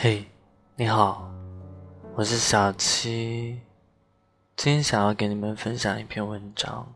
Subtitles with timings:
[0.00, 0.24] 嘿，
[0.76, 1.28] 你好，
[2.14, 3.60] 我是小七，
[4.54, 6.94] 今天想要给你们分享一篇文章。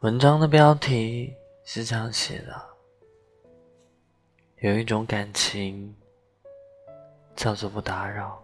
[0.00, 1.34] 文章的标题
[1.64, 2.62] 是这样写的：
[4.58, 5.96] 有一种感情
[7.34, 8.38] 叫做不打扰。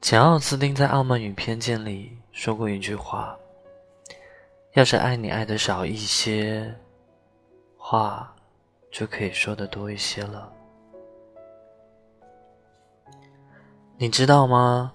[0.00, 3.36] 简·奥斯汀在《傲慢与偏见》里说过一句话
[4.74, 6.72] ：“要是爱你爱的少一些，
[7.76, 8.32] 话
[8.92, 10.52] 就可以说的多一些了。”
[14.02, 14.92] 你知道吗？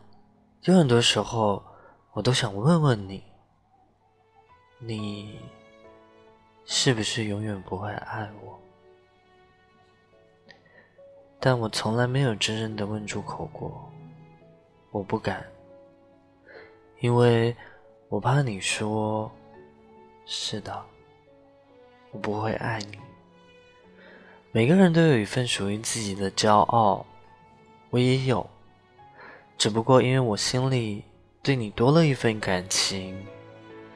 [0.64, 1.64] 有很多时候，
[2.12, 3.24] 我都想问问你：
[4.80, 5.40] 你
[6.66, 8.60] 是不是永远不会爱我？
[11.40, 13.90] 但我从来没有真正的问出口过，
[14.92, 15.42] 我不敢，
[17.00, 17.56] 因为
[18.10, 19.32] 我怕你说
[20.28, 20.86] ：“是的，
[22.12, 23.00] 我不会爱你。”
[24.52, 27.06] 每个人都有一份属于自己的骄傲，
[27.90, 28.46] 我也有。
[29.58, 31.04] 只不过因为我心里
[31.42, 33.18] 对你多了一份感情，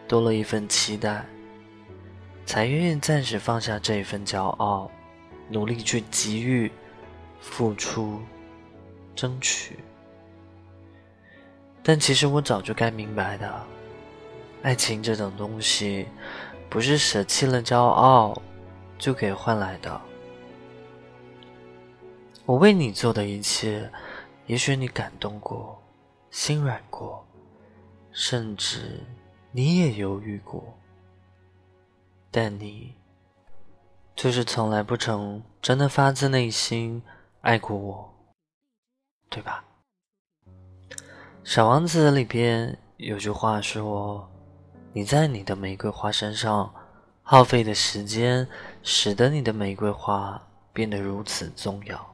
[0.08, 1.24] 多了一份期待，
[2.48, 4.90] 才愿意暂时放下这一份骄傲，
[5.50, 6.72] 努力去给予、
[7.40, 8.20] 付出、
[9.16, 9.78] 争取。
[11.84, 13.64] 但其实我早就该明白的，
[14.64, 16.08] 爱情这种东西，
[16.72, 18.42] 不是舍弃了骄傲
[18.98, 20.02] 就可以换来的。
[22.48, 23.88] 我为你做的一切。
[24.52, 25.82] 也许你感动过，
[26.30, 27.26] 心软过，
[28.12, 29.00] 甚至
[29.54, 30.62] 你也犹豫过，
[32.30, 32.94] 但你
[34.14, 37.02] 就是从来不曾真的发自内心
[37.40, 38.14] 爱过我，
[39.30, 39.64] 对吧？
[41.46, 44.30] 《小王子》里边有句话说
[44.92, 46.76] ：“你在你的玫瑰花身上
[47.24, 48.46] 耗费的时间，
[48.84, 52.06] 使得你的玫瑰花变得如此重要。”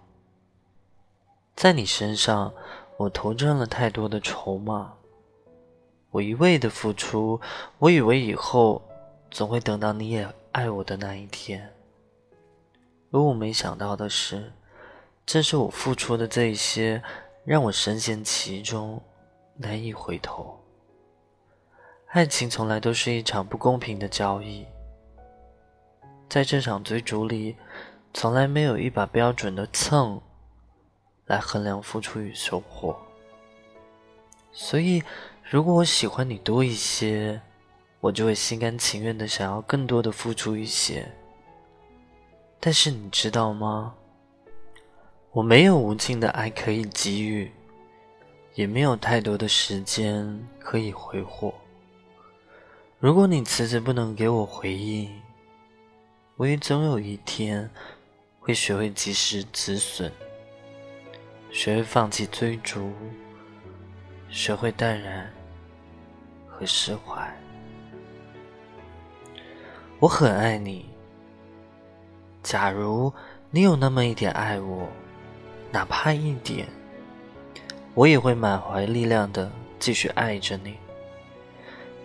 [1.57, 2.53] 在你身上，
[2.97, 4.93] 我投掷了太多的筹码。
[6.11, 7.41] 我一味的付出，
[7.79, 8.79] 我以为以后
[9.31, 11.73] 总会等到你也爱我的那一天。
[13.09, 14.53] 而我没想到的是，
[15.25, 17.01] 正是我付出的这一些，
[17.43, 19.01] 让我深陷其中，
[19.55, 20.59] 难以回头。
[22.09, 24.63] 爱情从来都是一场不公平的交易，
[26.29, 27.55] 在这场追逐里，
[28.13, 30.21] 从来没有一把标准的秤。
[31.27, 32.97] 来衡量付出与收获。
[34.51, 35.03] 所以，
[35.43, 37.39] 如果我喜欢你多一些，
[37.99, 41.07] 我就会心甘情愿的想要更多的付出一些。
[42.59, 43.93] 但是你知道吗？
[45.31, 47.51] 我没有无尽的爱可以给予，
[48.55, 51.53] 也没有太多的时间可以挥霍。
[52.99, 55.21] 如果你迟迟不能给我回应，
[56.35, 57.69] 我也总有一天
[58.39, 60.11] 会学会及时止损。
[61.49, 62.93] 学会放弃追逐，
[64.29, 65.31] 学会淡然
[66.47, 67.33] 和释怀。
[69.99, 70.89] 我很爱你。
[72.43, 73.11] 假如
[73.49, 74.87] 你有那么一点爱我，
[75.71, 76.67] 哪怕一点，
[77.93, 80.77] 我也会满怀力量的继续爱着你。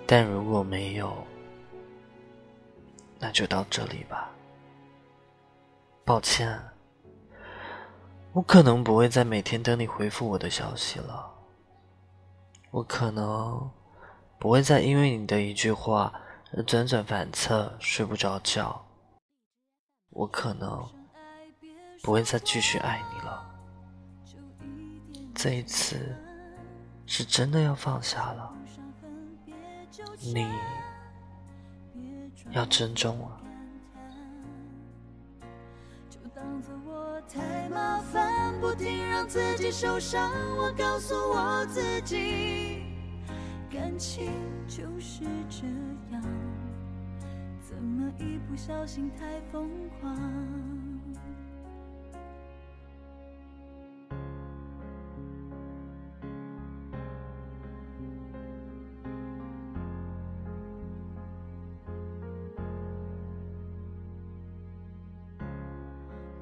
[0.06, 1.16] 但如果没有，
[3.18, 4.30] 那就到这里吧。
[6.04, 6.71] 抱歉。
[8.34, 11.30] 我可能不会再每天等你回复我的消息了。
[12.70, 13.70] 我可能
[14.38, 16.10] 不会再因为你的一句话
[16.54, 18.86] 而辗转反侧睡不着觉。
[20.08, 20.88] 我可能
[22.02, 23.50] 不会再继续爱你了。
[25.34, 26.16] 这一次
[27.04, 28.54] 是真的要放下了。
[30.20, 30.48] 你
[32.50, 33.42] 要珍重啊。
[38.62, 40.30] 不停让自己受伤。
[40.56, 42.84] 我告诉我自己，
[43.68, 44.30] 感情
[44.68, 45.66] 就是这
[46.14, 46.22] 样，
[47.60, 49.68] 怎么一不小心太疯
[50.00, 50.16] 狂？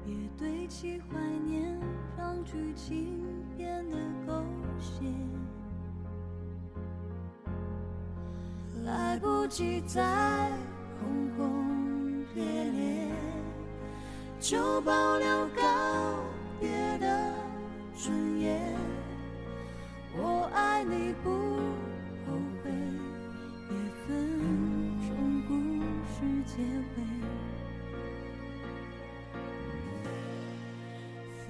[0.05, 1.79] 别堆起怀念，
[2.17, 3.21] 让剧情
[3.55, 4.43] 变得狗
[4.79, 5.03] 血。
[8.83, 10.51] 来不及再
[10.99, 13.07] 轰轰烈烈，
[14.39, 15.63] 就保留告
[16.59, 17.33] 别的
[17.95, 18.75] 尊严。
[20.17, 21.29] 我爱你不
[22.25, 22.33] 后
[22.63, 22.71] 悔，
[23.69, 23.75] 也
[24.07, 24.09] 分
[25.07, 25.53] 钟故
[26.07, 27.20] 事结尾。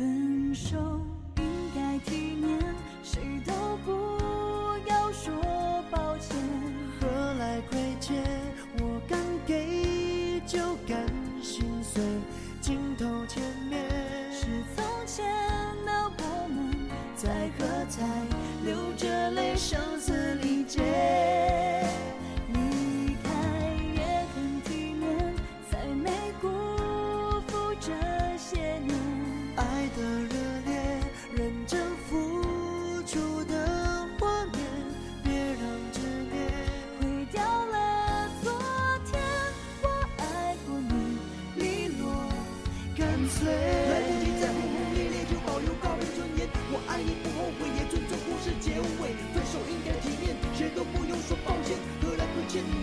[0.02, 1.21] 分手。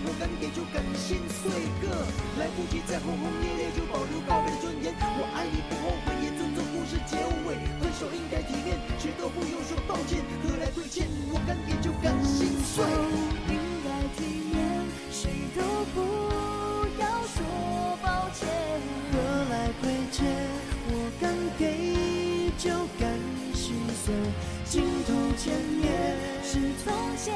[0.04, 2.06] 我敢给就敢心碎个，
[2.38, 4.94] 来不及再轰轰烈烈就保留告别的尊严。
[4.98, 7.16] 我爱你不后悔，也尊重故事结
[7.46, 7.58] 尾。
[7.80, 11.06] 分手应该体面，谁都不用说抱歉，何来亏欠？
[11.30, 12.84] 我敢给就敢心碎。
[13.50, 15.62] 应该体面，谁都
[15.94, 15.96] 不
[17.00, 17.42] 要说
[18.02, 18.48] 抱歉。
[19.12, 19.19] 何
[19.50, 20.26] 来亏欠？
[20.90, 23.08] 我敢给就敢
[23.54, 24.14] 心碎。
[24.64, 25.86] 镜头前面
[26.44, 27.34] 是从前